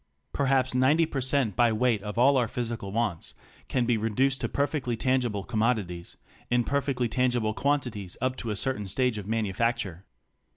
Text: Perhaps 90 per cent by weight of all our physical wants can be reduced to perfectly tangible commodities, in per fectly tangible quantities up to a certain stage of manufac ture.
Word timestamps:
Perhaps 0.33 0.73
90 0.73 1.05
per 1.05 1.21
cent 1.21 1.55
by 1.55 1.71
weight 1.71 2.01
of 2.01 2.17
all 2.17 2.35
our 2.35 2.47
physical 2.47 2.91
wants 2.91 3.35
can 3.67 3.85
be 3.85 3.97
reduced 3.99 4.41
to 4.41 4.49
perfectly 4.49 4.97
tangible 4.97 5.43
commodities, 5.43 6.17
in 6.49 6.63
per 6.63 6.81
fectly 6.81 7.07
tangible 7.07 7.53
quantities 7.53 8.17
up 8.19 8.35
to 8.37 8.49
a 8.49 8.55
certain 8.55 8.87
stage 8.87 9.19
of 9.19 9.27
manufac 9.27 9.75
ture. 9.77 10.05